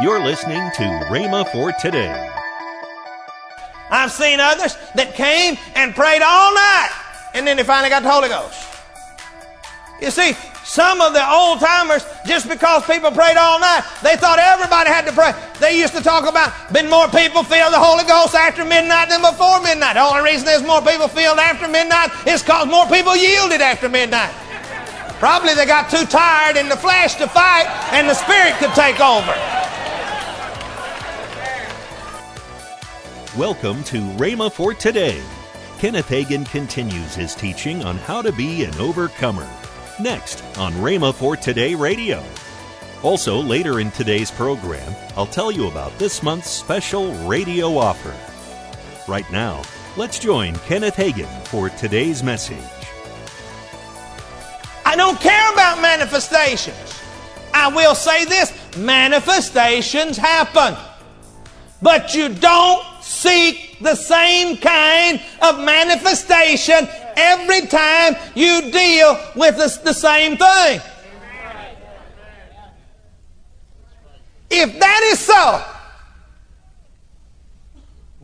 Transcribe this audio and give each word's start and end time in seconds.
You're 0.00 0.22
listening 0.22 0.62
to 0.78 0.84
Rhema 1.10 1.50
for 1.50 1.72
today. 1.72 2.14
I've 3.90 4.12
seen 4.12 4.38
others 4.38 4.78
that 4.94 5.18
came 5.18 5.58
and 5.74 5.90
prayed 5.90 6.22
all 6.22 6.54
night 6.54 6.94
and 7.34 7.42
then 7.42 7.56
they 7.56 7.66
finally 7.66 7.90
got 7.90 8.06
the 8.06 8.10
Holy 8.14 8.30
Ghost. 8.30 8.62
You 9.98 10.14
see, 10.14 10.38
some 10.62 11.02
of 11.02 11.18
the 11.18 11.24
old 11.26 11.58
timers, 11.58 12.06
just 12.22 12.46
because 12.46 12.86
people 12.86 13.10
prayed 13.10 13.34
all 13.34 13.58
night, 13.58 13.82
they 14.06 14.14
thought 14.14 14.38
everybody 14.38 14.86
had 14.86 15.02
to 15.10 15.12
pray. 15.12 15.34
They 15.58 15.74
used 15.74 15.98
to 15.98 16.02
talk 16.02 16.30
about 16.30 16.54
been 16.70 16.86
more 16.86 17.10
people 17.10 17.42
filled 17.42 17.74
the 17.74 17.82
Holy 17.82 18.06
Ghost 18.06 18.38
after 18.38 18.62
midnight 18.62 19.10
than 19.10 19.18
before 19.18 19.58
midnight. 19.66 19.98
The 19.98 20.06
only 20.06 20.22
reason 20.22 20.46
there's 20.46 20.62
more 20.62 20.78
people 20.78 21.10
filled 21.10 21.42
after 21.42 21.66
midnight 21.66 22.14
is 22.22 22.38
because 22.38 22.70
more 22.70 22.86
people 22.86 23.18
yielded 23.18 23.58
after 23.58 23.90
midnight. 23.90 24.30
Probably 25.18 25.58
they 25.58 25.66
got 25.66 25.90
too 25.90 26.06
tired 26.06 26.54
in 26.54 26.70
the 26.70 26.78
flesh 26.78 27.18
to 27.18 27.26
fight 27.26 27.66
and 27.90 28.06
the 28.06 28.14
spirit 28.14 28.54
could 28.62 28.70
take 28.78 29.02
over. 29.02 29.34
Welcome 33.38 33.84
to 33.84 33.98
Rhema 34.16 34.50
for 34.50 34.74
today. 34.74 35.22
Kenneth 35.78 36.08
Hagin 36.08 36.44
continues 36.50 37.14
his 37.14 37.36
teaching 37.36 37.84
on 37.84 37.96
how 37.98 38.20
to 38.20 38.32
be 38.32 38.64
an 38.64 38.74
overcomer. 38.80 39.48
Next 40.00 40.42
on 40.58 40.72
Rhema 40.72 41.14
for 41.14 41.36
Today 41.36 41.76
Radio. 41.76 42.20
Also, 43.04 43.40
later 43.40 43.78
in 43.78 43.92
today's 43.92 44.32
program, 44.32 44.92
I'll 45.16 45.24
tell 45.24 45.52
you 45.52 45.68
about 45.68 45.96
this 46.00 46.20
month's 46.20 46.50
special 46.50 47.12
radio 47.28 47.78
offer. 47.78 48.12
Right 49.06 49.30
now, 49.30 49.62
let's 49.96 50.18
join 50.18 50.56
Kenneth 50.66 50.96
Hagin 50.96 51.46
for 51.46 51.68
today's 51.68 52.24
message. 52.24 52.58
I 54.84 54.96
don't 54.96 55.20
care 55.20 55.52
about 55.52 55.80
manifestations. 55.80 57.00
I 57.54 57.72
will 57.72 57.94
say 57.94 58.24
this 58.24 58.52
manifestations 58.76 60.16
happen. 60.16 60.76
But 61.80 62.16
you 62.16 62.30
don't 62.30 62.87
seek 63.08 63.78
the 63.80 63.94
same 63.94 64.58
kind 64.58 65.20
of 65.42 65.58
manifestation 65.60 66.86
every 67.16 67.62
time 67.66 68.14
you 68.34 68.70
deal 68.70 69.18
with 69.34 69.56
the, 69.56 69.80
the 69.84 69.94
same 69.94 70.36
thing. 70.36 70.80
If 74.50 74.78
that 74.78 75.02
is 75.12 75.18
so, 75.18 75.64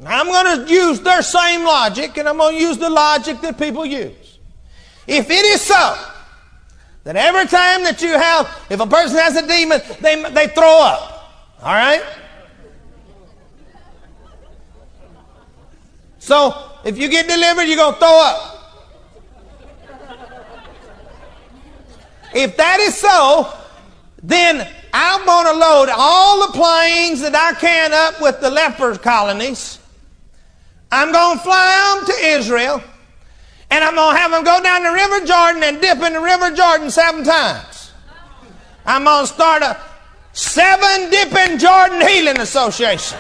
I'm 0.06 0.26
going 0.26 0.66
to 0.66 0.72
use 0.72 1.00
their 1.00 1.22
same 1.22 1.64
logic 1.64 2.16
and 2.18 2.28
I'm 2.28 2.36
going 2.36 2.56
to 2.56 2.60
use 2.60 2.78
the 2.78 2.90
logic 2.90 3.40
that 3.40 3.58
people 3.58 3.86
use. 3.86 4.38
If 5.06 5.30
it 5.30 5.44
is 5.44 5.60
so, 5.60 5.98
that 7.04 7.16
every 7.16 7.46
time 7.46 7.84
that 7.84 8.00
you 8.00 8.12
have, 8.18 8.66
if 8.70 8.80
a 8.80 8.86
person 8.86 9.18
has 9.18 9.36
a 9.36 9.46
demon, 9.46 9.80
they, 10.00 10.22
they 10.30 10.48
throw 10.48 10.80
up. 10.80 11.32
All 11.62 11.74
right? 11.74 12.02
So, 16.24 16.70
if 16.86 16.96
you 16.96 17.10
get 17.10 17.28
delivered, 17.28 17.64
you're 17.64 17.76
going 17.76 17.92
to 17.92 17.98
throw 17.98 18.18
up. 18.18 18.50
If 22.34 22.56
that 22.56 22.80
is 22.80 22.96
so, 22.96 23.52
then 24.22 24.66
I'm 24.94 25.26
going 25.26 25.44
to 25.44 25.52
load 25.52 25.90
all 25.92 26.46
the 26.46 26.54
planes 26.54 27.20
that 27.20 27.34
I 27.34 27.52
can 27.60 27.92
up 27.92 28.22
with 28.22 28.40
the 28.40 28.48
leper 28.48 28.96
colonies. 28.96 29.78
I'm 30.90 31.12
going 31.12 31.36
to 31.36 31.44
fly 31.44 31.98
them 31.98 32.06
to 32.06 32.24
Israel. 32.24 32.82
And 33.70 33.84
I'm 33.84 33.94
going 33.94 34.14
to 34.14 34.20
have 34.22 34.30
them 34.30 34.44
go 34.44 34.62
down 34.62 34.82
the 34.82 34.92
River 34.92 35.26
Jordan 35.26 35.62
and 35.62 35.78
dip 35.78 36.00
in 36.00 36.14
the 36.14 36.20
River 36.20 36.52
Jordan 36.52 36.90
seven 36.90 37.22
times. 37.22 37.92
I'm 38.86 39.04
going 39.04 39.26
to 39.26 39.30
start 39.30 39.62
a 39.62 39.78
seven 40.32 41.10
dipping 41.10 41.58
Jordan 41.58 42.00
healing 42.00 42.40
association. 42.40 43.18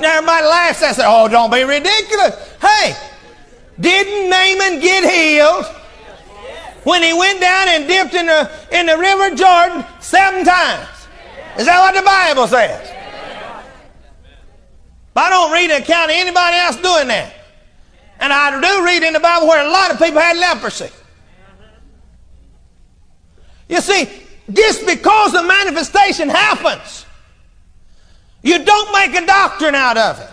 Now 0.00 0.16
everybody 0.16 0.46
laughs 0.46 0.82
and 0.82 0.96
says, 0.96 1.04
Oh, 1.06 1.28
don't 1.28 1.50
be 1.50 1.62
ridiculous. 1.62 2.56
Hey, 2.60 2.96
didn't 3.78 4.30
Naaman 4.30 4.80
get 4.80 5.10
healed 5.10 5.64
when 6.84 7.02
he 7.02 7.12
went 7.12 7.40
down 7.40 7.68
and 7.68 7.86
dipped 7.86 8.14
in 8.14 8.26
the, 8.26 8.50
in 8.72 8.86
the 8.86 8.96
River 8.96 9.34
Jordan 9.34 9.84
seven 10.00 10.44
times? 10.44 10.88
Is 11.58 11.66
that 11.66 11.80
what 11.80 11.94
the 11.94 12.02
Bible 12.02 12.46
says? 12.46 12.96
But 15.12 15.24
I 15.24 15.30
don't 15.30 15.52
read 15.52 15.70
an 15.70 15.82
account 15.82 16.10
of 16.10 16.16
anybody 16.16 16.56
else 16.56 16.76
doing 16.76 17.08
that. 17.08 17.34
And 18.20 18.32
I 18.32 18.60
do 18.60 18.84
read 18.84 19.02
in 19.02 19.14
the 19.14 19.20
Bible 19.20 19.48
where 19.48 19.64
a 19.64 19.70
lot 19.70 19.90
of 19.90 19.98
people 19.98 20.20
had 20.20 20.36
leprosy. 20.36 20.90
You 23.68 23.80
see, 23.80 24.08
just 24.52 24.86
because 24.86 25.32
the 25.32 25.42
manifestation 25.42 26.28
happens, 26.28 27.06
you 28.42 28.64
don't 28.64 28.92
make 28.92 29.14
a 29.20 29.26
doctrine 29.26 29.74
out 29.74 29.96
of 29.96 30.20
it. 30.20 30.30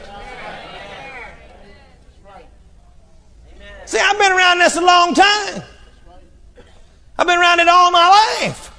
See, 3.86 4.00
I've 4.00 4.18
been 4.18 4.32
around 4.32 4.60
this 4.60 4.76
a 4.76 4.82
long 4.82 5.14
time. 5.14 5.64
I've 7.18 7.26
been 7.26 7.40
around 7.40 7.60
it 7.60 7.68
all 7.68 7.90
my 7.90 8.38
life. 8.42 8.72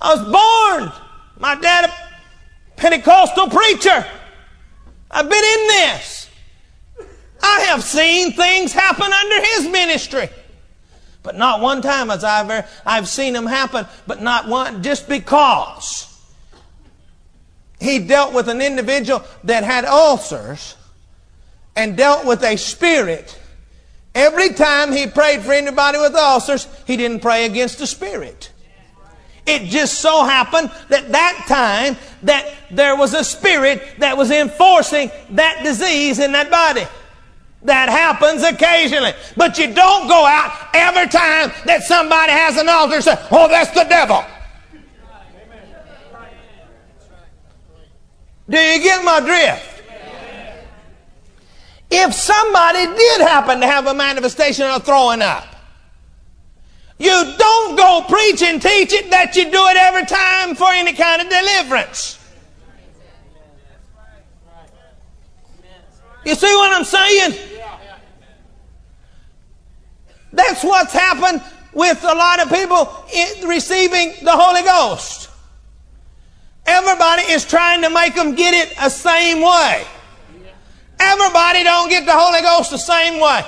I 0.00 0.14
was 0.14 0.22
born. 0.22 0.92
My 1.38 1.56
dad, 1.56 1.90
a 1.90 1.94
Pentecostal 2.76 3.48
preacher. 3.48 4.06
I've 5.10 5.28
been 5.28 5.44
in 5.44 5.66
this. 5.68 6.30
I 7.42 7.60
have 7.68 7.82
seen 7.82 8.32
things 8.32 8.72
happen 8.72 9.12
under 9.12 9.40
his 9.46 9.68
ministry. 9.68 10.28
But 11.24 11.36
not 11.36 11.60
one 11.60 11.82
time 11.82 12.08
has 12.08 12.24
I've 12.24 12.48
ever, 12.48 12.68
I've 12.86 13.08
seen 13.08 13.32
them 13.32 13.46
happen, 13.46 13.86
but 14.06 14.22
not 14.22 14.48
one, 14.48 14.82
just 14.82 15.08
because 15.08 16.11
he 17.82 17.98
dealt 17.98 18.32
with 18.32 18.48
an 18.48 18.60
individual 18.60 19.22
that 19.44 19.64
had 19.64 19.84
ulcers 19.84 20.76
and 21.76 21.96
dealt 21.96 22.26
with 22.26 22.42
a 22.42 22.56
spirit. 22.56 23.38
Every 24.14 24.50
time 24.50 24.92
he 24.92 25.06
prayed 25.06 25.42
for 25.42 25.52
anybody 25.52 25.98
with 25.98 26.14
ulcers, 26.14 26.66
he 26.86 26.96
didn't 26.96 27.20
pray 27.20 27.46
against 27.46 27.78
the 27.78 27.86
spirit. 27.86 28.50
It 29.46 29.64
just 29.64 30.00
so 30.00 30.24
happened 30.24 30.70
that 30.88 31.10
that 31.10 31.44
time 31.48 31.96
that 32.22 32.54
there 32.70 32.96
was 32.96 33.12
a 33.14 33.24
spirit 33.24 33.82
that 33.98 34.16
was 34.16 34.30
enforcing 34.30 35.10
that 35.30 35.62
disease 35.64 36.18
in 36.20 36.32
that 36.32 36.50
body. 36.50 36.86
That 37.64 37.88
happens 37.88 38.42
occasionally. 38.42 39.12
But 39.36 39.58
you 39.58 39.72
don't 39.72 40.08
go 40.08 40.26
out 40.26 40.52
every 40.74 41.08
time 41.08 41.52
that 41.64 41.82
somebody 41.82 42.32
has 42.32 42.56
an 42.56 42.68
ulcer 42.68 42.96
and 42.96 43.04
say, 43.04 43.16
oh, 43.30 43.48
that's 43.48 43.70
the 43.70 43.84
devil. 43.84 44.24
Do 48.52 48.58
you 48.58 48.82
get 48.82 49.02
my 49.02 49.18
drift? 49.20 49.82
If 51.90 52.12
somebody 52.12 52.84
did 52.84 53.22
happen 53.22 53.60
to 53.60 53.66
have 53.66 53.86
a 53.86 53.94
manifestation 53.94 54.66
of 54.66 54.84
throwing 54.84 55.22
up, 55.22 55.46
you 56.98 57.34
don't 57.38 57.76
go 57.76 58.04
preach 58.06 58.42
and 58.42 58.60
teach 58.60 58.92
it 58.92 59.10
that 59.10 59.34
you 59.36 59.44
do 59.44 59.66
it 59.68 59.76
every 59.78 60.04
time 60.04 60.54
for 60.54 60.68
any 60.68 60.92
kind 60.92 61.22
of 61.22 61.30
deliverance. 61.30 62.18
You 66.26 66.34
see 66.34 66.54
what 66.54 66.74
I'm 66.74 66.84
saying? 66.84 67.34
That's 70.30 70.62
what's 70.62 70.92
happened 70.92 71.42
with 71.72 72.04
a 72.04 72.14
lot 72.14 72.40
of 72.40 72.50
people 72.50 73.48
receiving 73.48 74.12
the 74.22 74.32
Holy 74.32 74.62
Ghost. 74.62 75.30
Everybody 77.12 77.34
is 77.34 77.44
trying 77.44 77.82
to 77.82 77.90
make 77.90 78.14
them 78.14 78.34
get 78.34 78.54
it 78.54 78.74
a 78.80 78.88
same 78.88 79.42
way. 79.42 79.84
Everybody 80.98 81.62
don't 81.62 81.90
get 81.90 82.06
the 82.06 82.12
Holy 82.12 82.40
Ghost 82.40 82.70
the 82.70 82.78
same 82.78 83.20
way. 83.20 83.44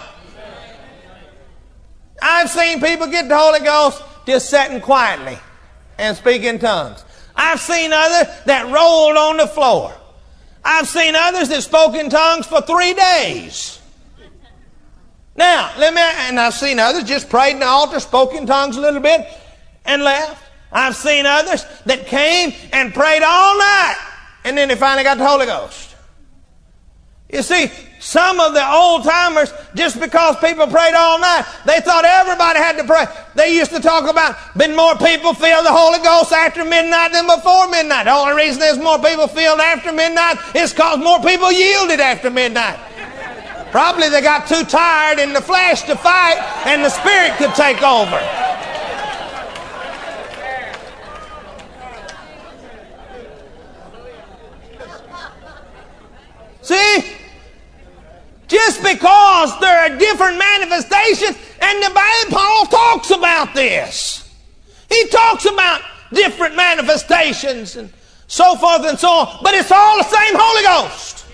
I've 2.20 2.50
seen 2.50 2.80
people 2.80 3.06
get 3.06 3.26
the 3.26 3.38
Holy 3.38 3.60
Ghost 3.60 4.02
just 4.26 4.50
sitting 4.50 4.82
quietly 4.82 5.38
and 5.96 6.14
speaking 6.14 6.58
tongues. 6.58 7.04
I've 7.34 7.58
seen 7.58 7.90
others 7.94 8.34
that 8.44 8.66
rolled 8.66 9.16
on 9.16 9.38
the 9.38 9.46
floor. 9.46 9.94
I've 10.62 10.86
seen 10.86 11.14
others 11.16 11.48
that 11.48 11.62
spoke 11.62 11.94
in 11.94 12.10
tongues 12.10 12.46
for 12.46 12.60
three 12.60 12.92
days. 12.92 13.80
Now, 15.36 15.72
let 15.78 15.94
me, 15.94 16.02
and 16.28 16.38
I've 16.38 16.52
seen 16.52 16.78
others 16.78 17.04
just 17.04 17.30
prayed 17.30 17.52
in 17.52 17.60
the 17.60 17.66
altar, 17.66 17.98
spoke 17.98 18.34
in 18.34 18.46
tongues 18.46 18.76
a 18.76 18.80
little 18.82 19.00
bit, 19.00 19.26
and 19.86 20.02
left. 20.02 20.43
I've 20.74 20.96
seen 20.96 21.24
others 21.24 21.64
that 21.86 22.06
came 22.06 22.52
and 22.72 22.92
prayed 22.92 23.22
all 23.22 23.56
night, 23.56 23.96
and 24.42 24.58
then 24.58 24.68
they 24.68 24.74
finally 24.74 25.04
got 25.04 25.18
the 25.18 25.26
Holy 25.26 25.46
Ghost. 25.46 25.94
You 27.32 27.42
see, 27.42 27.70
some 28.00 28.38
of 28.38 28.54
the 28.54 28.64
old 28.70 29.04
timers, 29.04 29.52
just 29.74 29.98
because 29.98 30.36
people 30.36 30.66
prayed 30.66 30.94
all 30.94 31.18
night, 31.18 31.46
they 31.64 31.80
thought 31.80 32.04
everybody 32.04 32.58
had 32.58 32.76
to 32.76 32.84
pray. 32.84 33.06
They 33.34 33.56
used 33.56 33.70
to 33.70 33.80
talk 33.80 34.10
about 34.10 34.36
been 34.56 34.76
more 34.76 34.94
people 34.96 35.32
filled 35.32 35.64
the 35.64 35.72
Holy 35.72 36.00
Ghost 36.00 36.32
after 36.32 36.64
midnight 36.64 37.12
than 37.12 37.26
before 37.26 37.68
midnight. 37.68 38.04
The 38.04 38.12
only 38.12 38.34
reason 38.34 38.60
there's 38.60 38.78
more 38.78 38.98
people 38.98 39.26
filled 39.26 39.60
after 39.60 39.92
midnight 39.92 40.36
is 40.54 40.72
because 40.72 40.98
more 40.98 41.20
people 41.20 41.50
yielded 41.50 42.00
after 42.00 42.30
midnight. 42.30 42.78
Probably 43.70 44.08
they 44.08 44.20
got 44.20 44.46
too 44.46 44.64
tired 44.64 45.18
in 45.18 45.32
the 45.32 45.40
flesh 45.40 45.82
to 45.84 45.96
fight, 45.96 46.38
and 46.66 46.84
the 46.84 46.90
spirit 46.90 47.32
could 47.38 47.54
take 47.54 47.82
over. 47.82 48.20
See? 56.64 57.04
Just 58.48 58.82
because 58.82 59.58
there 59.84 59.94
are 59.94 59.98
different 59.98 60.38
manifestations, 60.38 61.36
and 61.60 61.82
the 61.82 61.90
Bible, 61.94 62.30
Paul 62.30 62.66
talks 62.66 63.10
about 63.10 63.54
this. 63.54 64.30
He 64.88 65.08
talks 65.08 65.44
about 65.44 65.82
different 66.12 66.56
manifestations 66.56 67.76
and 67.76 67.92
so 68.26 68.56
forth 68.56 68.84
and 68.86 68.98
so 68.98 69.08
on, 69.08 69.38
but 69.42 69.54
it's 69.54 69.70
all 69.70 69.98
the 69.98 70.04
same 70.04 70.34
Holy 70.36 70.62
Ghost. 70.62 71.26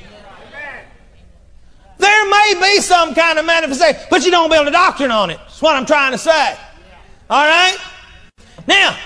There 1.99 2.31
may 2.31 2.55
be 2.61 2.81
some 2.81 3.15
kind 3.15 3.39
of 3.39 3.45
manifestation, 3.45 4.01
but 4.11 4.25
you 4.25 4.31
don't 4.31 4.51
build 4.51 4.67
a 4.67 4.71
doctrine 4.71 5.11
on 5.11 5.31
it. 5.31 5.39
That's 5.39 5.61
what 5.61 5.77
I'm 5.77 5.85
trying 5.85 6.13
to 6.13 6.19
say. 6.19 6.57
All 7.29 7.47
right? 7.47 7.77
Now, 8.67 8.97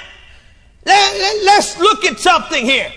let, 0.86 1.58
us 1.58 1.78
look 1.78 2.04
at 2.04 2.18
something 2.20 2.64
here. 2.64 2.90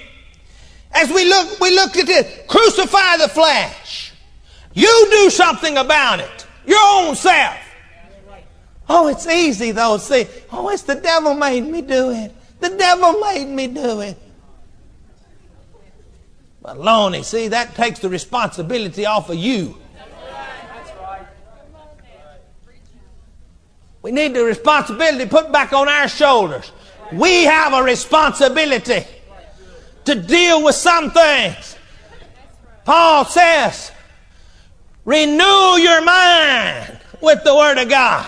As 0.92 1.10
we 1.12 1.28
look, 1.28 1.60
we 1.60 1.72
look 1.72 1.98
at 1.98 2.06
this. 2.06 2.42
Crucify 2.48 3.18
the 3.18 3.28
flesh. 3.28 4.14
You 4.78 5.08
do 5.10 5.32
something 5.32 5.78
about 5.78 6.20
it. 6.20 6.37
Your 6.68 6.80
own 6.84 7.16
self. 7.16 7.58
Oh, 8.90 9.08
it's 9.08 9.26
easy 9.26 9.72
though. 9.72 9.98
See, 9.98 10.28
oh, 10.52 10.70
it's 10.70 10.84
the 10.84 10.96
devil 10.96 11.34
made 11.34 11.66
me 11.66 11.82
do 11.82 12.12
it. 12.12 12.34
The 12.60 12.70
devil 12.70 13.20
made 13.20 13.48
me 13.48 13.68
do 13.68 14.02
it. 14.02 14.18
Baloney. 16.64 17.24
See, 17.24 17.48
that 17.48 17.76
takes 17.76 18.00
the 18.00 18.10
responsibility 18.10 19.06
off 19.06 19.30
of 19.30 19.38
you. 19.38 19.78
We 24.02 24.12
need 24.12 24.36
the 24.36 24.44
responsibility 24.44 25.26
put 25.26 25.52
back 25.52 25.74
on 25.74 25.90
our 25.90 26.08
shoulders. 26.08 26.72
We 27.12 27.44
have 27.46 27.74
a 27.74 27.84
responsibility 27.84 29.06
to 30.06 30.16
deal 30.16 30.64
with 30.64 30.76
some 30.76 31.12
things. 31.12 31.76
Paul 32.86 33.26
says, 33.26 33.92
renew 35.08 35.80
your 35.80 36.04
mind 36.04 37.00
with 37.22 37.42
the 37.46 37.56
Word 37.56 37.78
of 37.78 37.88
God. 37.88 38.28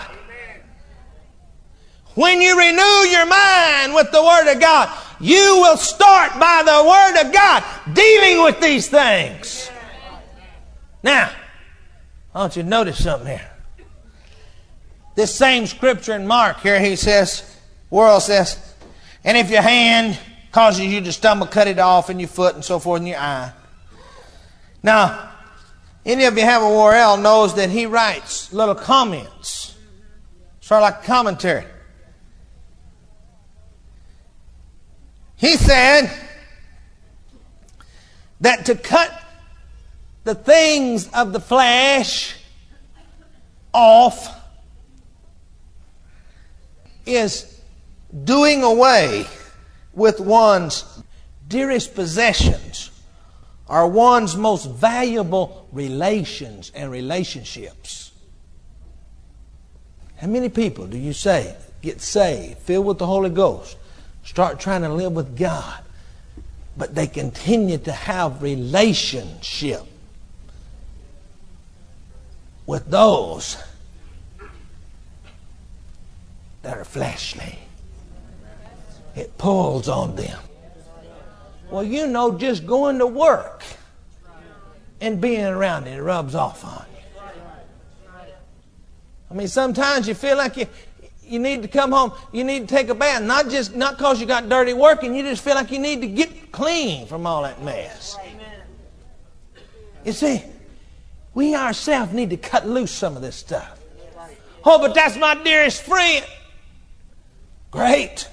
When 2.14 2.40
you 2.40 2.58
renew 2.58 3.08
your 3.10 3.26
mind 3.26 3.94
with 3.94 4.10
the 4.10 4.22
Word 4.22 4.50
of 4.50 4.60
God, 4.60 4.98
you 5.20 5.58
will 5.60 5.76
start 5.76 6.32
by 6.40 6.62
the 6.64 6.82
Word 6.88 7.26
of 7.26 7.32
God 7.32 7.64
dealing 7.92 8.42
with 8.42 8.60
these 8.60 8.88
things. 8.88 9.70
Now, 11.02 11.30
I 12.34 12.38
want 12.40 12.56
you 12.56 12.62
to 12.62 12.68
notice 12.68 13.04
something 13.04 13.28
here. 13.28 13.50
This 15.16 15.34
same 15.34 15.66
scripture 15.66 16.14
in 16.14 16.26
Mark 16.26 16.60
here, 16.60 16.80
he 16.80 16.96
says, 16.96 17.58
Worrell 17.90 18.20
says, 18.20 18.74
and 19.22 19.36
if 19.36 19.50
your 19.50 19.62
hand 19.62 20.18
causes 20.50 20.86
you 20.86 21.02
to 21.02 21.12
stumble, 21.12 21.46
cut 21.46 21.68
it 21.68 21.78
off 21.78 22.08
and 22.08 22.18
your 22.18 22.28
foot 22.28 22.54
and 22.54 22.64
so 22.64 22.78
forth 22.78 23.00
and 23.00 23.08
your 23.08 23.18
eye. 23.18 23.52
Now, 24.82 25.29
any 26.04 26.24
of 26.24 26.36
you 26.36 26.44
have 26.44 26.62
a 26.62 26.68
Worrell 26.68 27.16
knows 27.16 27.54
that 27.56 27.70
he 27.70 27.86
writes 27.86 28.52
little 28.52 28.74
comments, 28.74 29.76
sort 30.60 30.82
of 30.82 30.82
like 30.82 31.04
commentary. 31.04 31.66
He 35.36 35.56
said 35.56 36.10
that 38.40 38.66
to 38.66 38.74
cut 38.74 39.10
the 40.24 40.34
things 40.34 41.08
of 41.08 41.32
the 41.32 41.40
flesh 41.40 42.36
off 43.72 44.36
is 47.06 47.60
doing 48.24 48.62
away 48.62 49.26
with 49.92 50.20
one's 50.20 50.84
dearest 51.48 51.94
possessions 51.94 52.90
or 53.70 53.86
one's 53.86 54.36
most 54.36 54.68
valuable 54.68 55.68
relations 55.70 56.72
and 56.74 56.90
relationships. 56.90 58.10
How 60.16 60.26
many 60.26 60.48
people 60.48 60.88
do 60.88 60.98
you 60.98 61.12
say 61.12 61.56
get 61.80 62.00
saved, 62.00 62.58
filled 62.58 62.84
with 62.84 62.98
the 62.98 63.06
Holy 63.06 63.30
Ghost, 63.30 63.76
start 64.24 64.58
trying 64.58 64.82
to 64.82 64.88
live 64.88 65.12
with 65.12 65.38
God, 65.38 65.84
but 66.76 66.96
they 66.96 67.06
continue 67.06 67.78
to 67.78 67.92
have 67.92 68.42
relationship 68.42 69.82
with 72.66 72.90
those 72.90 73.56
that 76.62 76.76
are 76.76 76.84
fleshly. 76.84 77.60
It 79.14 79.38
pulls 79.38 79.88
on 79.88 80.16
them. 80.16 80.38
Well, 81.70 81.84
you 81.84 82.06
know, 82.06 82.36
just 82.36 82.66
going 82.66 82.98
to 82.98 83.06
work 83.06 83.62
and 85.00 85.20
being 85.20 85.44
around 85.44 85.86
it, 85.86 85.96
it 85.96 86.02
rubs 86.02 86.34
off 86.34 86.64
on 86.64 86.84
you. 86.92 87.00
I 89.30 89.34
mean, 89.34 89.48
sometimes 89.48 90.08
you 90.08 90.14
feel 90.14 90.36
like 90.36 90.56
you, 90.56 90.66
you 91.22 91.38
need 91.38 91.62
to 91.62 91.68
come 91.68 91.92
home, 91.92 92.12
you 92.32 92.42
need 92.42 92.68
to 92.68 92.74
take 92.74 92.88
a 92.88 92.94
bath, 92.94 93.22
not 93.22 93.48
just 93.48 93.76
not 93.76 93.96
because 93.96 94.20
you 94.20 94.26
got 94.26 94.48
dirty 94.48 94.72
working, 94.72 95.14
you 95.14 95.22
just 95.22 95.44
feel 95.44 95.54
like 95.54 95.70
you 95.70 95.78
need 95.78 96.00
to 96.00 96.08
get 96.08 96.50
clean 96.50 97.06
from 97.06 97.26
all 97.26 97.42
that 97.44 97.62
mess. 97.62 98.16
You 100.04 100.12
see, 100.12 100.42
we 101.34 101.54
ourselves 101.54 102.12
need 102.12 102.30
to 102.30 102.36
cut 102.36 102.66
loose 102.66 102.90
some 102.90 103.14
of 103.14 103.22
this 103.22 103.36
stuff. 103.36 103.78
Oh, 104.64 104.78
but 104.78 104.94
that's 104.94 105.16
my 105.16 105.36
dearest 105.42 105.82
friend. 105.82 106.26
Great. 107.70 108.28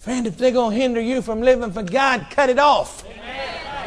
Friend, 0.00 0.26
if 0.26 0.38
they're 0.38 0.50
going 0.50 0.74
to 0.74 0.80
hinder 0.80 1.00
you 1.00 1.20
from 1.20 1.42
living 1.42 1.72
for 1.72 1.82
God, 1.82 2.26
cut 2.30 2.48
it 2.48 2.58
off. 2.58 3.04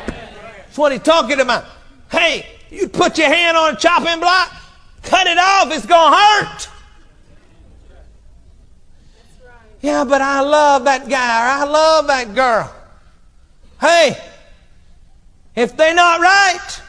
That's 0.05 0.77
what 0.77 0.91
he's 0.91 1.01
talking 1.01 1.39
about. 1.39 1.65
Hey, 2.11 2.45
you 2.69 2.87
put 2.87 3.17
your 3.17 3.29
hand 3.29 3.57
on 3.57 3.73
a 3.73 3.77
chopping 3.77 4.19
block, 4.19 4.55
cut 5.01 5.25
it 5.25 5.39
off, 5.39 5.71
it's 5.71 5.87
going 5.87 6.11
to 6.11 6.17
hurt. 6.17 6.69
Yeah, 9.81 10.03
but 10.03 10.21
I 10.21 10.41
love 10.41 10.83
that 10.83 11.09
guy 11.09 11.45
or 11.45 11.49
I 11.49 11.63
love 11.63 12.05
that 12.05 12.35
girl. 12.35 12.71
Hey, 13.81 14.15
if 15.55 15.75
they're 15.75 15.95
not 15.95 16.21
right, 16.21 16.81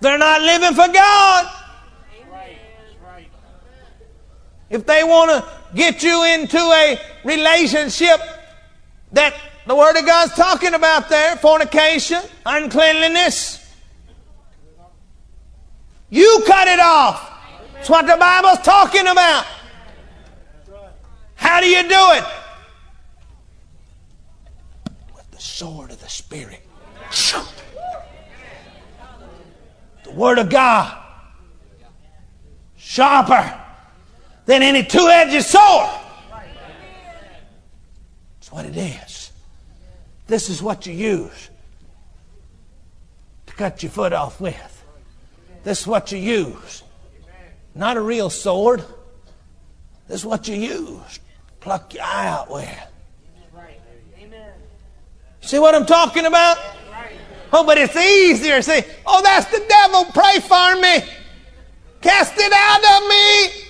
they're 0.00 0.18
not 0.18 0.42
living 0.42 0.74
for 0.74 0.92
God. 0.92 1.60
If 4.68 4.84
they 4.86 5.04
want 5.04 5.30
to 5.30 5.63
get 5.74 6.02
you 6.02 6.24
into 6.24 6.58
a 6.58 7.00
relationship 7.24 8.20
that 9.12 9.34
the 9.66 9.74
Word 9.74 9.96
of 9.96 10.06
God's 10.06 10.34
talking 10.34 10.74
about 10.74 11.08
there, 11.08 11.36
fornication, 11.36 12.20
uncleanliness, 12.44 13.60
you 16.10 16.44
cut 16.46 16.68
it 16.68 16.80
off. 16.80 17.30
That's 17.74 17.88
what 17.90 18.06
the 18.06 18.16
Bible's 18.16 18.60
talking 18.60 19.06
about. 19.06 19.46
How 21.34 21.60
do 21.60 21.66
you 21.66 21.82
do 21.82 21.88
it? 21.88 22.24
With 25.14 25.30
the 25.30 25.40
sword 25.40 25.90
of 25.90 26.00
the 26.00 26.08
Spirit. 26.08 26.60
The 30.04 30.10
Word 30.12 30.38
of 30.38 30.48
God. 30.50 31.00
Sharper 32.76 33.63
than 34.46 34.62
any 34.62 34.84
two 34.84 35.08
edged 35.08 35.44
sword. 35.44 35.90
That's 38.38 38.52
what 38.52 38.66
it 38.66 38.76
is. 38.76 39.32
This 40.26 40.48
is 40.48 40.62
what 40.62 40.86
you 40.86 40.92
use 40.92 41.50
to 43.46 43.54
cut 43.54 43.82
your 43.82 43.90
foot 43.90 44.12
off 44.12 44.40
with. 44.40 44.84
This 45.64 45.82
is 45.82 45.86
what 45.86 46.12
you 46.12 46.18
use. 46.18 46.82
Not 47.74 47.96
a 47.96 48.00
real 48.00 48.30
sword. 48.30 48.84
This 50.08 50.20
is 50.20 50.26
what 50.26 50.46
you 50.48 50.56
use. 50.56 51.14
to 51.14 51.20
Pluck 51.60 51.94
your 51.94 52.04
eye 52.04 52.28
out 52.28 52.50
with. 52.50 52.68
See 55.40 55.58
what 55.58 55.74
I'm 55.74 55.84
talking 55.84 56.24
about? 56.24 56.56
Oh, 57.52 57.64
but 57.64 57.76
it's 57.76 57.94
easier. 57.94 58.62
Say, 58.62 58.86
oh, 59.06 59.22
that's 59.22 59.46
the 59.50 59.62
devil. 59.68 60.06
Pray 60.06 60.40
for 60.40 60.76
me. 60.80 61.06
Cast 62.00 62.34
it 62.36 62.52
out 62.52 63.02
of 63.02 63.08
me. 63.08 63.64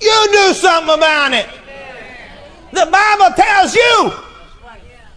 You 0.00 0.28
do 0.32 0.51
something 0.62 0.94
about 0.94 1.32
it. 1.32 1.48
The 2.72 2.88
Bible 2.90 3.34
tells 3.36 3.74
you. 3.74 4.12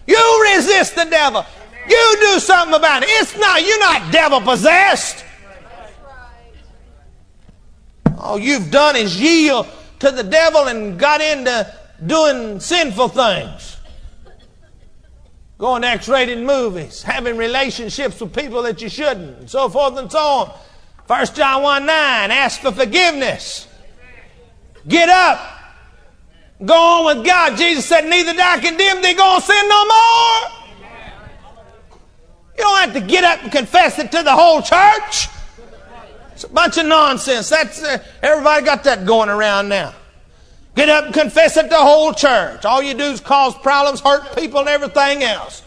You 0.08 0.54
resist 0.54 0.96
the 0.96 1.06
devil. 1.06 1.46
You 1.88 2.18
do 2.20 2.40
something 2.40 2.76
about 2.76 3.04
it. 3.04 3.10
It's 3.10 3.38
not, 3.38 3.66
you're 3.66 3.80
not 3.80 4.12
devil 4.12 4.42
possessed. 4.42 5.24
All 8.18 8.40
you've 8.40 8.72
done 8.72 8.96
is 8.96 9.20
yield 9.20 9.68
to 10.00 10.12
the 10.12 10.24
devil 10.24 10.68
and 10.68 11.00
got 11.00 11.22
into 11.22 11.74
doing 12.06 12.60
sinful 12.60 13.10
things. 13.10 13.78
going 15.58 15.84
to 15.84 15.88
X-rated 15.88 16.40
movies, 16.40 17.04
having 17.04 17.38
relationships 17.38 18.20
with 18.20 18.36
people 18.36 18.64
that 18.64 18.82
you 18.82 18.90
shouldn't, 18.90 19.40
and 19.40 19.50
so 19.50 19.70
forth 19.70 19.98
and 19.98 20.12
so 20.12 20.20
on. 20.20 20.60
1 21.08 21.26
John 21.36 21.62
1 21.62 21.86
9, 21.86 22.32
ask 22.32 22.62
for 22.62 22.72
forgiveness. 22.72 23.68
Get 24.88 25.10
up. 25.10 25.40
Go 26.64 26.74
on 26.74 27.18
with 27.18 27.26
God. 27.26 27.58
Jesus 27.58 27.86
said, 27.86 28.06
Neither 28.06 28.34
do 28.34 28.40
I 28.40 28.60
condemn 28.60 29.02
thee, 29.02 29.14
go 29.14 29.24
on 29.24 29.42
sin 29.42 29.68
no 29.68 29.86
more. 29.86 30.66
You 32.58 32.64
don't 32.64 32.80
have 32.80 32.94
to 32.94 33.02
get 33.02 33.24
up 33.24 33.44
and 33.44 33.52
confess 33.52 34.00
it 34.00 34.12
to 34.12 34.24
the 34.24 34.32
whole 34.32 34.62
church. 34.62 35.28
It's 36.32 36.46
a 36.46 36.50
bunch 36.50 36.78
of 36.78 36.86
nonsense. 36.86 37.50
That's 37.50 37.84
uh, 37.84 37.98
everybody 38.22 38.66
got 38.66 38.84
that 38.86 39.06
going 39.06 39.30
around 39.30 39.70
now. 39.70 39.94
Get 40.76 40.90
up 40.90 41.06
and 41.06 41.14
confess 41.14 41.58
it 41.58 41.64
to 41.64 41.70
the 41.70 41.76
whole 41.76 42.14
church. 42.14 42.66
All 42.66 42.82
you 42.82 42.94
do 42.94 43.04
is 43.04 43.22
cause 43.22 43.56
problems, 43.56 44.02
hurt 44.02 44.36
people, 44.38 44.60
and 44.60 44.70
everything 44.70 45.24
else. 45.24 45.64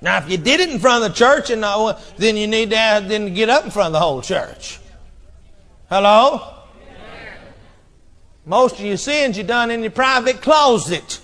Now, 0.00 0.18
if 0.18 0.30
you 0.30 0.36
did 0.38 0.60
it 0.60 0.70
in 0.70 0.78
front 0.78 1.04
of 1.04 1.10
the 1.10 1.16
church, 1.16 1.50
and 1.50 1.64
then 2.16 2.36
you 2.36 2.46
need 2.46 2.70
to 2.70 3.04
then 3.06 3.34
get 3.34 3.48
up 3.48 3.64
in 3.64 3.70
front 3.72 3.88
of 3.88 3.92
the 3.94 4.00
whole 4.00 4.22
church. 4.22 4.78
Hello. 5.90 6.54
Most 8.44 8.74
of 8.74 8.84
your 8.84 8.98
sins 8.98 9.38
you 9.38 9.42
done 9.42 9.70
in 9.70 9.80
your 9.80 9.90
private 9.90 10.42
closet. 10.42 11.18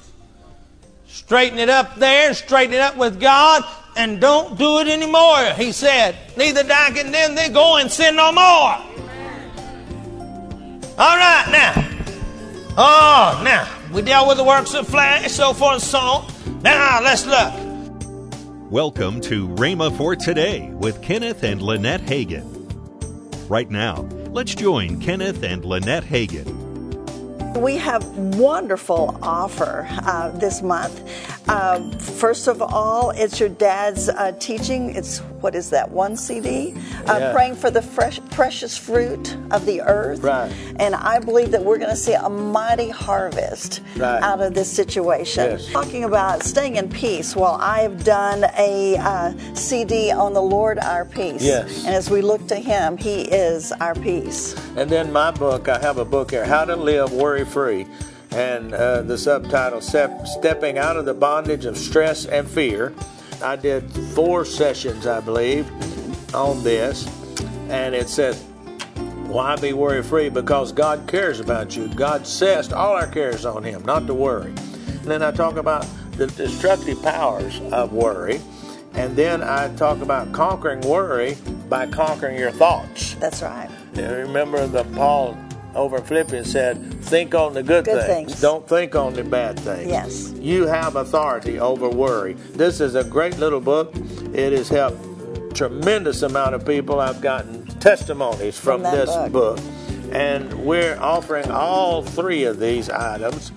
Straighten 1.06 1.58
it 1.58 1.68
up 1.68 1.96
there, 1.96 2.32
straighten 2.32 2.72
it 2.72 2.80
up 2.80 2.96
with 2.96 3.20
God, 3.20 3.62
and 3.94 4.22
don't 4.22 4.56
do 4.56 4.78
it 4.78 4.88
anymore. 4.88 5.52
He 5.58 5.70
said, 5.70 6.16
Neither 6.38 6.62
die 6.62 6.92
condemn 6.92 7.34
thee, 7.34 7.50
go 7.50 7.76
and 7.76 7.92
sin 7.92 8.16
no 8.16 8.32
more. 8.32 8.42
All 10.96 11.16
right, 11.18 11.46
now. 11.50 11.74
Oh, 12.78 13.42
now, 13.44 13.68
we 13.92 14.00
dealt 14.00 14.28
with 14.28 14.38
the 14.38 14.44
works 14.44 14.72
of 14.72 14.88
flesh, 14.88 15.30
so 15.30 15.52
forth 15.52 15.74
and 15.74 15.82
so 15.82 15.98
on. 15.98 16.62
Now, 16.62 17.02
let's 17.02 17.26
look. 17.26 17.52
Welcome 18.70 19.20
to 19.22 19.46
Rhema 19.46 19.94
for 19.94 20.16
Today 20.16 20.70
with 20.70 21.02
Kenneth 21.02 21.42
and 21.42 21.60
Lynette 21.60 22.00
Hagin. 22.00 22.50
Right 23.50 23.70
now, 23.70 24.08
let's 24.34 24.52
join 24.52 25.00
Kenneth 25.00 25.44
and 25.44 25.64
Lynette 25.64 26.02
Hagin. 26.02 26.44
We 27.56 27.76
have 27.76 28.04
wonderful 28.36 29.16
offer 29.22 29.86
uh, 29.90 30.30
this 30.30 30.60
month. 30.60 31.33
Uh, 31.48 31.90
first 31.98 32.48
of 32.48 32.62
all, 32.62 33.10
it's 33.10 33.38
your 33.38 33.48
dad's 33.48 34.08
uh, 34.08 34.32
teaching. 34.38 34.94
It's 34.94 35.18
what 35.44 35.54
is 35.54 35.70
that? 35.70 35.90
One 35.90 36.16
CD, 36.16 36.74
uh, 37.06 37.18
yeah. 37.18 37.32
praying 37.32 37.56
for 37.56 37.70
the 37.70 37.82
fresh, 37.82 38.18
precious 38.30 38.78
fruit 38.78 39.36
of 39.50 39.66
the 39.66 39.82
earth. 39.82 40.20
Right. 40.20 40.50
And 40.76 40.94
I 40.94 41.18
believe 41.18 41.50
that 41.50 41.62
we're 41.62 41.76
going 41.76 41.90
to 41.90 41.96
see 41.96 42.14
a 42.14 42.30
mighty 42.30 42.88
harvest 42.88 43.82
right. 43.96 44.22
out 44.22 44.40
of 44.40 44.54
this 44.54 44.72
situation. 44.72 45.50
Yes. 45.50 45.70
Talking 45.70 46.04
about 46.04 46.42
staying 46.42 46.76
in 46.76 46.88
peace. 46.88 47.36
Well, 47.36 47.58
I've 47.60 48.04
done 48.04 48.46
a 48.56 48.96
uh, 48.96 49.34
CD 49.54 50.10
on 50.10 50.32
the 50.32 50.42
Lord 50.42 50.78
our 50.78 51.04
peace. 51.04 51.42
Yes. 51.42 51.84
And 51.84 51.94
as 51.94 52.08
we 52.08 52.22
look 52.22 52.46
to 52.48 52.56
Him, 52.56 52.96
He 52.96 53.22
is 53.22 53.70
our 53.72 53.94
peace. 53.94 54.54
And 54.76 54.88
then 54.88 55.12
my 55.12 55.30
book, 55.30 55.68
I 55.68 55.78
have 55.78 55.98
a 55.98 56.04
book 56.06 56.30
here, 56.30 56.46
How 56.46 56.64
to 56.64 56.74
Live 56.74 57.12
Worry 57.12 57.44
Free 57.44 57.86
and 58.34 58.74
uh, 58.74 59.02
the 59.02 59.16
subtitle 59.16 59.80
Stepping 59.80 60.76
Out 60.76 60.96
of 60.96 61.04
the 61.04 61.14
Bondage 61.14 61.66
of 61.66 61.78
Stress 61.78 62.26
and 62.26 62.48
Fear. 62.48 62.92
I 63.40 63.54
did 63.54 63.88
four 64.14 64.44
sessions, 64.44 65.06
I 65.06 65.20
believe, 65.20 65.70
on 66.34 66.62
this, 66.64 67.06
and 67.68 67.94
it 67.94 68.08
said, 68.08 68.34
Why 69.28 69.54
be 69.56 69.72
worry 69.72 70.02
free? 70.02 70.30
Because 70.30 70.72
God 70.72 71.06
cares 71.06 71.38
about 71.38 71.76
you. 71.76 71.86
God 71.94 72.26
says 72.26 72.72
all 72.72 72.94
our 72.94 73.06
cares 73.06 73.46
on 73.46 73.62
Him, 73.62 73.84
not 73.84 74.08
to 74.08 74.14
worry. 74.14 74.50
And 74.50 75.04
then 75.04 75.22
I 75.22 75.30
talk 75.30 75.56
about 75.56 75.86
the 76.16 76.26
destructive 76.26 77.00
powers 77.02 77.60
of 77.72 77.92
worry. 77.92 78.40
And 78.94 79.14
then 79.16 79.42
I 79.42 79.74
talk 79.76 80.00
about 80.00 80.32
conquering 80.32 80.80
worry 80.80 81.36
by 81.68 81.86
conquering 81.86 82.38
your 82.38 82.52
thoughts. 82.52 83.14
That's 83.14 83.42
right. 83.42 83.68
remember 83.94 84.66
the 84.66 84.84
Paul 84.94 85.36
over 85.74 85.98
in 85.98 86.04
Philippians 86.04 86.50
said, 86.50 87.02
think 87.04 87.34
on 87.34 87.54
the 87.54 87.62
good, 87.62 87.84
good 87.84 88.06
things. 88.06 88.30
things. 88.30 88.40
Don't 88.40 88.68
think 88.68 88.94
on 88.94 89.14
the 89.14 89.24
bad 89.24 89.58
things. 89.58 89.90
Yes. 89.90 90.32
You 90.38 90.66
have 90.66 90.96
authority 90.96 91.58
over 91.58 91.88
worry. 91.88 92.34
This 92.52 92.80
is 92.80 92.94
a 92.94 93.04
great 93.04 93.38
little 93.38 93.60
book. 93.60 93.94
It 94.32 94.52
has 94.52 94.68
helped 94.68 94.98
tremendous 95.54 96.22
amount 96.22 96.54
of 96.54 96.66
people. 96.66 97.00
I've 97.00 97.20
gotten 97.20 97.66
testimonies 97.78 98.58
from, 98.58 98.82
from 98.82 98.92
this 98.92 99.10
book. 99.30 99.56
book. 99.56 99.60
And 100.12 100.52
we're 100.64 100.98
offering 100.98 101.50
all 101.50 102.02
three 102.02 102.44
of 102.44 102.60
these 102.60 102.90
items 102.90 103.52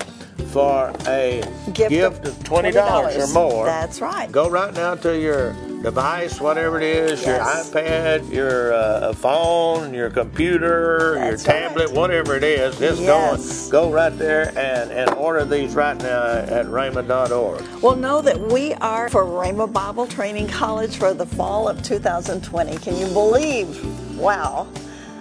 for 0.58 0.92
a 1.08 1.44
gift, 1.72 1.90
gift 1.92 2.26
of 2.26 2.34
$20, 2.40 2.74
$20 2.74 3.30
or 3.30 3.34
more. 3.34 3.66
That's 3.66 4.02
right. 4.02 4.32
Go 4.32 4.50
right 4.50 4.74
now 4.74 4.96
to 4.96 5.16
your 5.16 5.54
device, 5.84 6.42
whatever 6.42 6.78
it 6.78 6.84
is, 6.84 7.22
yes. 7.24 7.72
your 7.72 7.84
iPad, 7.84 8.34
your 8.34 8.74
uh, 8.74 9.14
phone, 9.14 9.94
your 9.94 10.10
computer, 10.10 11.14
That's 11.14 11.46
your 11.46 11.54
tablet, 11.54 11.88
right. 11.90 11.96
whatever 11.96 12.36
it 12.36 12.44
is, 12.44 12.80
just 12.80 13.04
yes. 13.04 13.70
go, 13.70 13.84
go 13.84 13.94
right 13.94 14.18
there 14.18 14.48
and, 14.58 14.92
and 14.92 15.12
order 15.12 15.46
these 15.46 15.76
right 15.76 15.98
now 15.98 16.24
at 16.24 16.66
rhema.org. 16.66 17.84
Well, 17.84 17.96
know 17.96 18.24
that 18.24 18.40
we 18.40 18.74
are 18.76 19.10
for 19.10 19.26
Rhema 19.26 19.72
Bible 19.72 20.08
Training 20.08 20.48
College 20.48 20.98
for 20.98 21.14
the 21.14 21.28
fall 21.28 21.70
of 21.70 21.84
2020. 21.84 22.78
Can 22.80 22.98
you 22.98 23.06
believe? 23.14 24.18
Wow. 24.18 24.68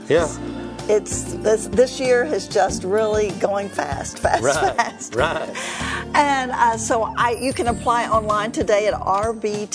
Yeah 0.09 0.56
it's 0.89 1.35
this 1.35 1.67
this 1.69 1.99
year 1.99 2.25
is 2.25 2.47
just 2.47 2.85
really 2.85 3.31
going 3.33 3.69
fast, 3.69 4.19
fast, 4.21 4.43
right, 4.43 4.77
fast. 4.77 5.15
Right. 5.15 5.49
And 6.15 6.53
uh, 6.53 6.77
so 6.79 7.13
I, 7.17 7.33
you 7.33 7.53
can 7.53 7.67
apply 7.69 8.09
online 8.09 8.53
today 8.53 8.87
at 8.87 8.95
rbtc.org. 8.95 9.73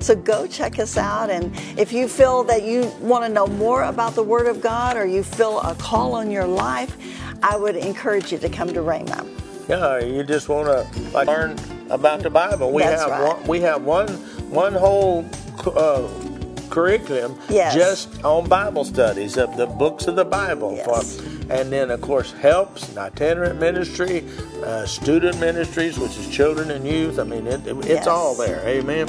So 0.00 0.14
go 0.16 0.46
check 0.46 0.78
us 0.78 0.96
out, 0.98 1.30
and 1.30 1.54
if 1.78 1.92
you 1.92 2.08
feel 2.08 2.42
that 2.44 2.64
you 2.64 2.92
want 3.00 3.24
to 3.24 3.30
know 3.30 3.46
more 3.46 3.84
about 3.84 4.14
the 4.14 4.22
Word 4.22 4.46
of 4.46 4.60
God, 4.60 4.96
or 4.98 5.06
you 5.06 5.22
feel 5.22 5.60
a 5.60 5.74
call 5.76 6.14
on 6.14 6.30
your 6.30 6.46
life, 6.46 6.96
I 7.42 7.56
would 7.56 7.76
encourage 7.76 8.30
you 8.32 8.38
to 8.38 8.48
come 8.48 8.68
to 8.68 8.80
Rhema. 8.80 9.26
Yeah, 9.68 9.98
you 10.00 10.22
just 10.24 10.48
want 10.50 10.66
to 10.66 10.86
like 11.12 11.26
learn 11.26 11.58
about 11.88 12.22
the 12.22 12.28
Bible. 12.30 12.70
We 12.70 12.82
That's 12.82 13.02
have 13.02 13.10
right. 13.12 13.34
one, 13.34 13.46
we 13.46 13.60
have 13.60 13.82
one 13.82 14.08
one 14.50 14.74
whole. 14.74 15.24
Uh, 15.64 16.08
curriculum 16.74 17.38
yes. 17.48 17.72
just 17.72 18.24
on 18.24 18.48
Bible 18.48 18.84
studies 18.84 19.36
of 19.36 19.56
the 19.56 19.66
books 19.66 20.08
of 20.08 20.16
the 20.16 20.24
Bible. 20.24 20.74
Yes. 20.74 21.16
For, 21.16 21.52
and 21.52 21.70
then, 21.70 21.90
of 21.92 22.00
course, 22.00 22.32
helps, 22.32 22.88
and 22.88 22.98
itinerant 22.98 23.60
ministry, 23.60 24.24
uh, 24.64 24.84
student 24.84 25.38
ministries, 25.38 25.98
which 25.98 26.18
is 26.18 26.28
children 26.28 26.72
and 26.72 26.84
youth. 26.86 27.20
I 27.20 27.24
mean, 27.24 27.46
it, 27.46 27.64
it, 27.66 27.76
it's 27.78 27.86
yes. 27.86 28.06
all 28.08 28.34
there. 28.34 28.60
Amen. 28.66 29.06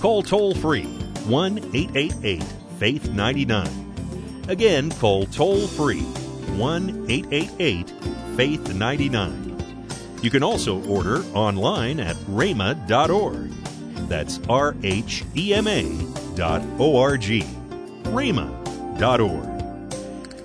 Call 0.00 0.22
toll 0.22 0.54
free 0.54 0.86
1 1.26 1.58
888 1.74 2.42
Faith 2.78 3.10
99. 3.10 4.44
Again, 4.48 4.90
call 4.92 5.26
toll 5.26 5.66
free 5.66 6.00
1 6.00 7.06
888 7.10 7.90
Faith 8.36 8.74
99. 8.74 9.76
You 10.22 10.30
can 10.30 10.42
also 10.42 10.82
order 10.84 11.22
online 11.34 12.00
at 12.00 12.16
rhema.org. 12.30 13.50
That's 14.08 14.40
R 14.48 14.74
H 14.82 15.24
E 15.36 15.54
M 15.54 15.66
A 15.66 16.11
dot 16.34 16.62
O 16.78 16.98
R 16.98 17.16
G. 17.16 17.42
Rhema 18.04 18.98
dot 18.98 19.20
org. 19.20 19.48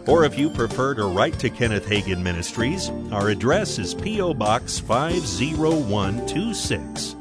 Or 0.07 0.23
if 0.23 0.37
you 0.37 0.49
prefer 0.49 0.93
to 0.95 1.05
write 1.05 1.37
to 1.39 1.49
Kenneth 1.49 1.85
Hagin 1.85 2.21
Ministries, 2.21 2.89
our 3.11 3.27
address 3.29 3.77
is 3.77 3.93
P.O. 3.93 4.33
Box 4.35 4.79
50126, 4.79 7.15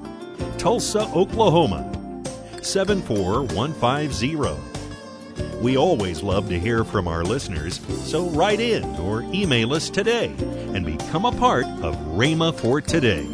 Tulsa, 0.57 1.01
Oklahoma 1.13 2.23
74150. 2.63 5.61
We 5.61 5.77
always 5.77 6.23
love 6.23 6.49
to 6.49 6.61
hear 6.61 6.85
from 6.85 7.09
our 7.09 7.25
listeners, 7.25 7.81
so 8.05 8.29
write 8.31 8.61
in 8.61 8.85
or 8.97 9.23
email 9.35 9.75
us 9.75 9.91
today 9.91 10.33
and 10.39 10.87
become 10.87 11.25
a 11.25 11.33
part 11.33 11.67
of 11.83 11.97
Rhema 12.15 12.55
for 12.55 12.81
Today. 12.81 13.27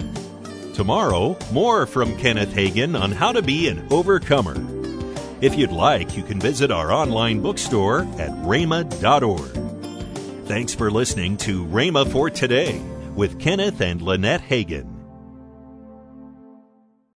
Tomorrow, 0.73 1.37
more 1.53 1.85
from 1.85 2.17
Kenneth 2.17 2.55
Hagin 2.55 2.99
on 2.99 3.13
how 3.13 3.33
to 3.33 3.43
be 3.43 3.69
an 3.69 3.87
overcomer. 3.91 4.55
If 5.43 5.57
you'd 5.57 5.73
like, 5.73 6.17
you 6.17 6.23
can 6.23 6.39
visit 6.39 6.71
our 6.71 6.93
online 6.93 7.41
bookstore 7.41 8.03
at 8.21 8.31
rhema.org. 8.45 10.47
Thanks 10.47 10.73
for 10.73 10.89
listening 10.89 11.37
to 11.39 11.67
Rhema 11.67 12.09
for 12.13 12.31
Today 12.31 12.81
with 13.17 13.41
Kenneth 13.41 13.81
and 13.81 14.01
Lynette 14.01 14.43
Hagin. 14.43 14.92